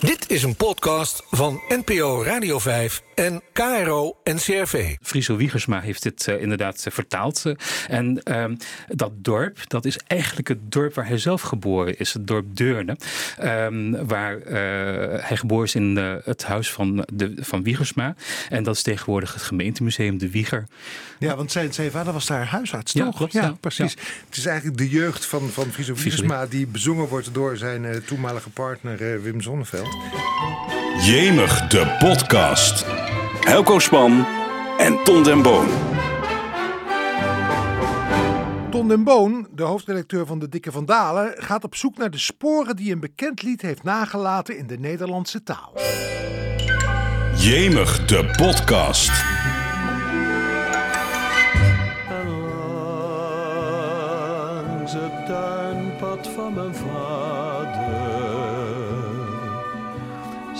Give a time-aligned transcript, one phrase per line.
[0.00, 4.96] Dit is een podcast van NPO Radio 5 en KRO NCRV.
[5.02, 7.42] Friso Wiegersma heeft dit uh, inderdaad uh, vertaald.
[7.46, 7.54] Uh,
[7.88, 8.56] en ehm,
[8.88, 12.12] dat dorp, dat is eigenlijk het dorp waar hij zelf geboren is.
[12.12, 12.96] Het dorp Deurne.
[13.42, 14.38] Um, waar
[15.20, 18.14] hij geboren is in het huis van, de, van Wiegersma.
[18.48, 20.66] En dat is tegenwoordig het gemeentemuseum De Wieger.
[21.18, 23.16] Ja, want zijn, zijn vader was daar huisarts, ja, toch?
[23.16, 23.92] Klopt, ja, ja, precies.
[23.92, 24.00] Ja.
[24.26, 26.46] Het is eigenlijk de jeugd van, van Friso Wiegersma...
[26.46, 29.85] die bezongen wordt door zijn toenmalige partner Wim Zonneveld.
[31.00, 32.86] Jemig, de podcast.
[33.40, 34.26] Helco Span
[34.78, 35.66] en Ton den Boon.
[38.70, 42.76] Ton den Boon, de hoofdredacteur van De Dikke Vandalen, gaat op zoek naar de sporen
[42.76, 45.72] die een bekend lied heeft nagelaten in de Nederlandse taal.
[47.36, 49.10] Jemig, de podcast.
[54.52, 56.74] Langs het tuinpad van mijn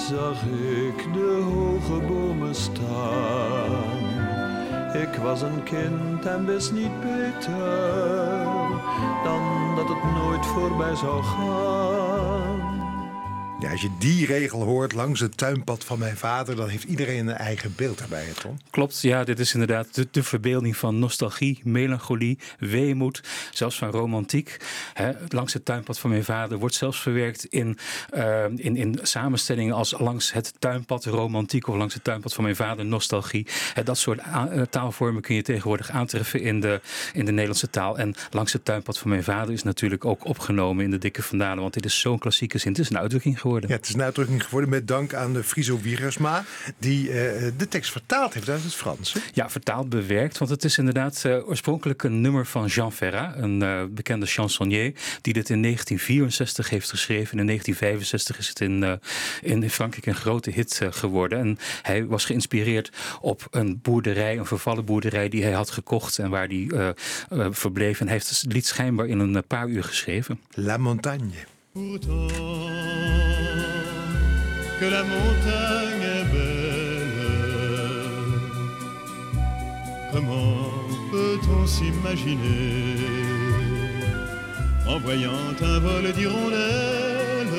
[0.08, 3.98] zag ik de hoge bomen staan.
[5.02, 8.44] Ik was een kind en wist niet beter
[9.24, 12.05] dan dat het nooit voorbij zou gaan.
[13.70, 17.36] Als je die regel hoort langs het tuinpad van mijn vader, dan heeft iedereen een
[17.36, 18.56] eigen beeld daarbij, Tom.
[18.70, 24.56] Klopt, ja, dit is inderdaad de, verbeelding van nostalgie, melancholie, weemoed, zelfs van romantiek.
[25.28, 27.78] Langs het tuinpad van mijn vader wordt zelfs verwerkt in,
[28.14, 32.56] uh, in, in samenstellingen als langs het tuinpad romantiek of langs het tuinpad van mijn
[32.56, 33.46] vader nostalgie.
[33.84, 34.20] Dat soort
[34.70, 36.80] taalvormen kun je tegenwoordig aantreffen in de,
[37.12, 37.98] in de Nederlandse taal.
[37.98, 41.60] En langs het tuinpad van mijn vader is natuurlijk ook opgenomen in de Dikke Vandalen,
[41.60, 42.72] want dit is zo'n klassieke zin.
[42.72, 43.55] Het is een uitdrukking geworden.
[43.60, 46.44] Ja, het is een uitdrukking geworden met dank aan de Friso Wiegersma,
[46.78, 47.14] die uh,
[47.56, 49.12] de tekst vertaald heeft uit het Frans.
[49.12, 49.20] Hè?
[49.32, 53.62] Ja, vertaald bewerkt, want het is inderdaad uh, oorspronkelijk een nummer van Jean Ferrat, een
[53.62, 57.38] uh, bekende chansonnier, die dit in 1964 heeft geschreven.
[57.38, 59.00] In 1965 is het in,
[59.42, 61.38] in Frankrijk een grote hit geworden.
[61.38, 66.30] En hij was geïnspireerd op een boerderij, een vervallen boerderij die hij had gekocht en
[66.30, 66.94] waar hij
[67.50, 68.00] verbleef.
[68.00, 70.40] En hij heeft het lied schijnbaar in een paar uur geschreven.
[70.54, 71.54] La Montagne.
[71.72, 73.25] Pourtant
[74.78, 77.16] que la montagne est belle,
[80.12, 80.70] comment
[81.10, 82.96] peut-on s'imaginer
[84.86, 87.54] en voyant un vol d'hirondelles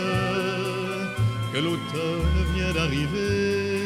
[1.54, 3.77] que l'automne vient d'arriver?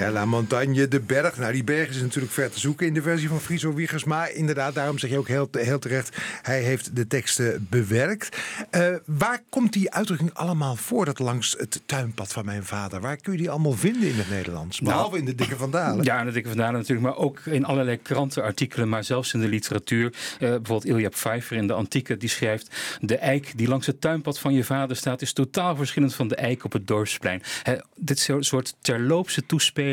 [0.00, 1.36] Ja, La Montagne, de berg.
[1.36, 4.04] Nou, die berg is natuurlijk ver te zoeken in de versie van Friso Wiegers.
[4.04, 8.36] Maar inderdaad, daarom zeg je ook heel, heel terecht, hij heeft de teksten bewerkt.
[8.70, 13.00] Uh, waar komt die uitdrukking allemaal voor, dat langs het tuinpad van mijn vader?
[13.00, 14.80] Waar kun je die allemaal vinden in het Nederlands?
[14.80, 16.04] Behalve nou, in de Dikke Vandalen.
[16.04, 19.48] Ja, in de Dikke Vandalen natuurlijk, maar ook in allerlei krantenartikelen, maar zelfs in de
[19.48, 20.04] literatuur.
[20.06, 22.98] Uh, bijvoorbeeld Ilja Pfeiffer in de Antieke, die schrijft...
[23.00, 25.22] de eik die langs het tuinpad van je vader staat...
[25.22, 27.42] is totaal verschillend van de eik op het dorpsplein.
[27.62, 29.88] He, dit soort terloopse toespeling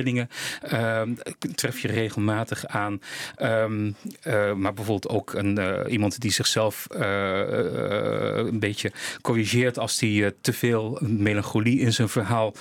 [0.73, 1.01] uh,
[1.55, 3.01] tref je regelmatig aan.
[3.41, 7.01] Um, uh, maar bijvoorbeeld ook een, uh, iemand die zichzelf uh,
[8.35, 8.91] een beetje
[9.21, 12.53] corrigeert als hij te veel melancholie in zijn verhaal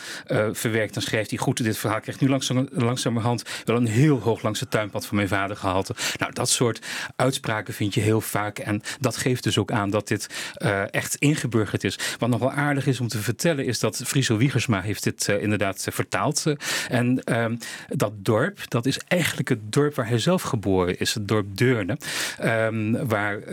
[0.53, 0.95] verwerkt.
[0.95, 4.61] Dan schrijft hij goed, dit verhaal krijgt nu langzaam, langzamerhand wel een heel hoog langs
[4.61, 5.95] het tuinpad van mijn vader gehalte.
[6.19, 6.87] Nou, dat soort
[7.17, 8.59] uitspraken vind je heel vaak.
[8.59, 10.55] En dat geeft dus ook aan dat dit
[10.91, 11.99] echt ingeburgerd is.
[12.19, 15.87] Wat nog wel aardig is om te vertellen is dat Friso Wiegersma heeft dit inderdaad
[15.91, 16.45] vertaald.
[16.89, 21.15] en Um, dat dorp, dat is eigenlijk het dorp waar hij zelf geboren is.
[21.15, 21.99] Het dorp Deurne.
[22.45, 23.45] Um, waar uh,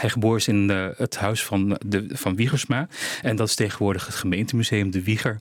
[0.00, 2.88] hij geboren is in uh, het huis van, de, van Wiegersma.
[3.22, 5.40] En dat is tegenwoordig het gemeentemuseum De Wieger.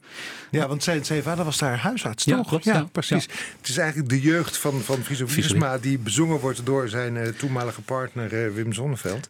[0.52, 2.48] Ja, want zijn, zijn vader was daar huisarts, ja, toch?
[2.48, 3.26] Klopt, ja, ja, precies.
[3.26, 3.32] Ja.
[3.58, 5.78] Het is eigenlijk de jeugd van, van Friso Wiegersma...
[5.78, 9.28] die bezongen wordt door zijn uh, toenmalige partner Wim Zonneveld.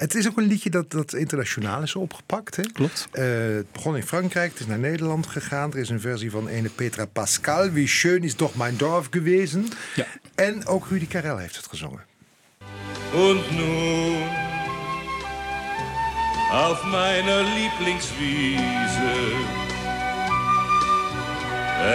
[0.00, 2.56] Het is ook een liedje dat, dat internationaal is opgepakt.
[2.56, 2.62] Hè?
[2.62, 3.08] Klopt.
[3.10, 5.72] het begon in Frankrijk, het is naar Nederland gegaan.
[5.72, 9.68] Er is een versie van ene Petra Pascal wie schön is doch mein Dorf gewesen.
[9.94, 10.06] Ja.
[10.34, 12.04] En ook Rudy Karel heeft het gezongen.
[13.12, 14.28] Und nun
[16.50, 19.14] auf meiner Lieblingswiese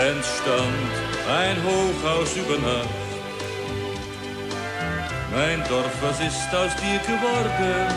[0.07, 0.91] entstand
[1.27, 3.04] ein Hochhaus über Nacht.
[5.35, 7.87] Mein Dorf, was ist aus dir geworden?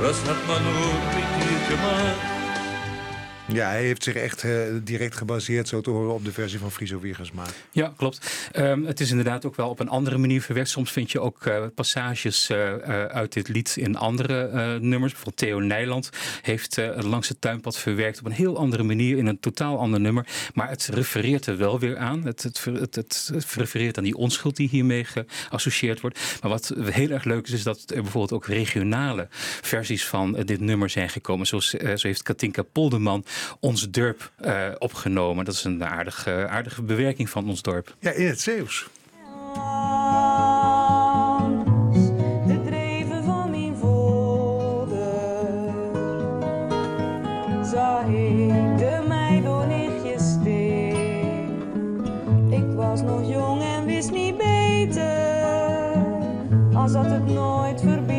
[0.00, 2.35] Was hat man nur mit dir gemacht?
[3.52, 6.70] Ja, hij heeft zich echt uh, direct gebaseerd, zo te horen, op de versie van
[6.70, 7.44] Friso Wiegersma.
[7.72, 8.50] Ja, klopt.
[8.56, 10.70] Um, het is inderdaad ook wel op een andere manier verwerkt.
[10.70, 12.74] Soms vind je ook uh, passages uh,
[13.06, 15.12] uit dit lied in andere nummers.
[15.12, 16.10] Bijvoorbeeld Theo Nijland
[16.42, 20.26] heeft Langs het Tuinpad verwerkt op een heel andere manier in een totaal ander nummer.
[20.54, 22.24] Maar het refereert er wel weer aan.
[22.24, 26.38] Het, het, het, het refereert aan die onschuld die hiermee geassocieerd wordt.
[26.42, 29.26] Maar wat heel erg leuk is, is dat er bijvoorbeeld ook regionale
[29.60, 31.46] versies van dit nummer zijn gekomen.
[31.46, 33.24] Zoals, zo heeft Katinka Polderman
[33.60, 35.44] ons dorp uh, opgenomen.
[35.44, 37.94] Dat is een aardige, aardige bewerking van ons dorp.
[37.98, 38.86] Ja, in het Zeeuws.
[42.46, 45.10] De dreven van mijn voelde,
[47.64, 50.94] zag ik de mij door nichtjes steen.
[52.50, 55.04] Ik was nog jong en wist niet beter,
[56.74, 58.15] als dat het nooit heen.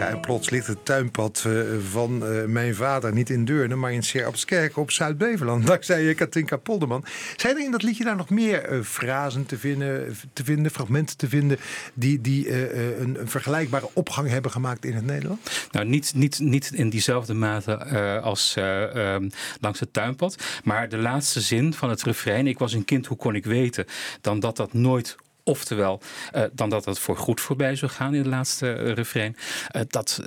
[0.00, 3.92] Ja, en plots ligt het tuinpad uh, van uh, mijn vader niet in Deurne, maar
[3.92, 5.66] in Scherpskerk op Zuid-Beveland.
[5.72, 7.04] Dankzij Katinka Polderman.
[7.36, 11.28] Zijn er in dat liedje daar nog meer uh, te vinden, te vinden, fragmenten te
[11.28, 11.58] vinden,
[11.94, 15.68] die, die een, een, vergelijkbare opgang hebben gemaakt in het Nederlands?
[15.70, 17.76] Nou, niet, niet, niet in diezelfde mate
[18.20, 19.30] als um,
[19.60, 20.36] langs het tuinpad.
[20.64, 23.84] Maar de laatste zin van het refrein, ik was een kind, hoe kon ik weten,
[24.20, 26.00] dan dat dat nooit Oftewel,
[26.36, 29.36] uh, dan dat het voor goed voorbij zou gaan in het laatste uh, refrein.
[29.76, 30.20] Uh, dat,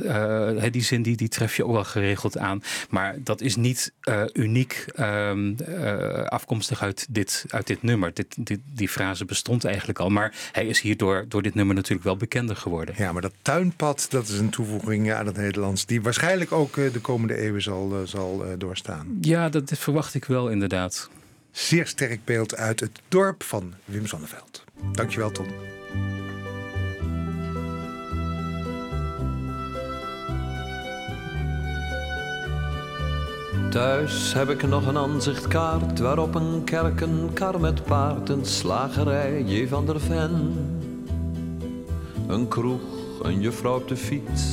[0.72, 2.62] die zin die, die tref je ook wel geregeld aan.
[2.90, 3.94] Maar dat is niet
[4.34, 5.56] uniek um,
[6.26, 8.14] afkomstig uit dit, uit dit nummer.
[8.14, 10.10] Dit, dit, die frase bestond eigenlijk al.
[10.10, 12.96] Maar hij is hierdoor door dit nummer natuurlijk wel bekender geworden.
[12.98, 15.86] Ja, maar dat tuinpad, dat is een toevoeging aan het Nederlands...
[15.86, 19.18] die waarschijnlijk ook de komende eeuwen zal, zal doorstaan.
[19.22, 21.10] Ja, dat, dat verwacht ik wel inderdaad.
[21.54, 24.64] Zeer sterk beeld uit het dorp van Wim Zonneveld.
[24.92, 25.46] Dankjewel, Tom.
[33.70, 39.44] Thuis heb ik nog een aanzichtkaart waarop een kerk, een kar met paard, een slagerij,
[39.44, 39.68] J.
[39.68, 40.54] van der Ven.
[42.28, 42.82] Een kroeg,
[43.22, 44.44] een juffrouw op de fiets.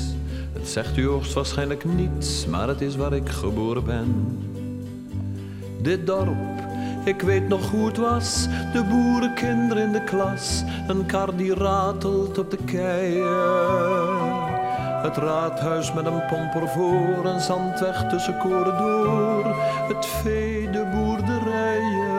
[0.53, 4.39] Het zegt u hoogstwaarschijnlijk niets, maar het is waar ik geboren ben.
[5.83, 6.60] Dit dorp
[7.05, 10.65] ik weet nog hoe het was, de boerenkinderen in de klas.
[10.87, 14.49] Een kar die ratelt op de keien.
[15.03, 19.57] Het raadhuis met een pomper voor, een zandweg tussen koren door.
[19.89, 22.19] Het vee, de boerderijen.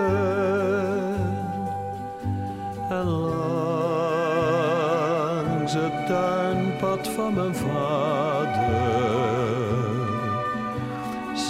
[2.90, 3.34] En langs
[5.74, 8.41] het tuinpad van mijn vader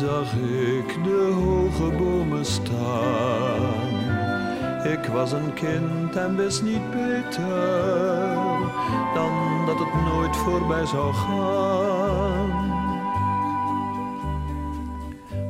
[0.02, 3.90] zag ik de hoge bomen staan.
[4.84, 8.36] Ik was een kind en wist niet beter
[9.14, 12.50] dan dat het nooit voorbij zou gaan.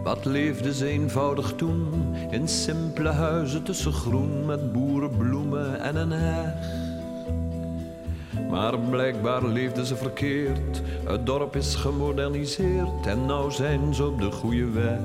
[0.03, 6.90] Wat leefde ze eenvoudig toen in simpele huizen tussen groen met boerenbloemen en een heg.
[8.51, 10.81] Maar blijkbaar leefden ze verkeerd.
[11.07, 14.99] Het dorp is gemoderniseerd en nou zijn ze op de goede weg.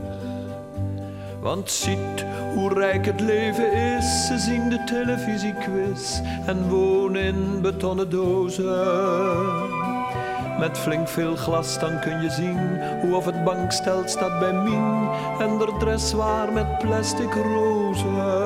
[1.40, 4.26] Want ziet hoe rijk het leven is.
[4.26, 9.84] Ze zien de televisiequiz en wonen in betonnen dozen.
[10.58, 15.08] Met flink veel glas dan kun je zien hoe of het bankstel staat bij Mien
[15.38, 18.45] en de dress waar met plastic rozen.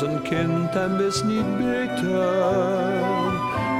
[0.00, 3.00] Was een kind en wist niet beter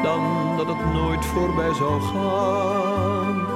[0.02, 3.46] dan dat het nooit voorbij zou gaan.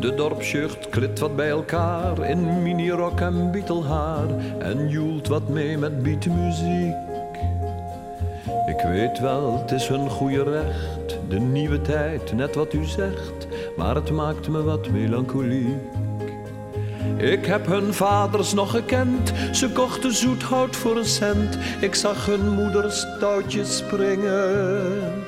[0.00, 6.02] De dorpsjucht klit wat bij elkaar in minirok en bietelhaar en joelt wat mee met
[6.02, 6.94] beatmuziek.
[8.66, 13.46] Ik weet wel, het is hun goede recht, de nieuwe tijd, net wat u zegt,
[13.76, 15.80] maar het maakt me wat melancholiek.
[17.16, 21.58] Ik heb hun vaders nog gekend, ze kochten zoethout voor een cent.
[21.80, 25.24] Ik zag hun moeders touwtjes springen.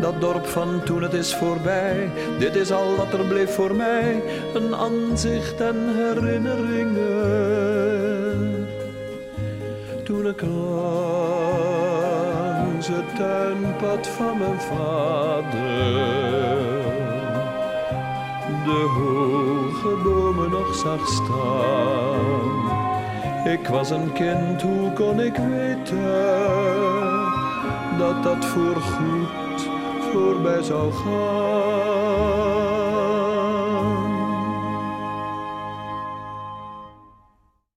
[0.00, 4.22] Dat dorp van toen het is voorbij, dit is al wat er bleef voor mij.
[4.54, 8.68] Een aanzicht en herinneringen.
[10.04, 10.58] Toen ik langs
[12.88, 16.20] het tuinpad van mijn vader
[18.64, 19.69] de hoge
[20.48, 22.78] nog zag staan.
[23.52, 26.02] Ik was een kind, hoe kon ik weten
[27.98, 29.68] dat dat voorgoed
[30.12, 31.49] voorbij zou gaan?